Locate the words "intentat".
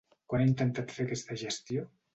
0.51-0.97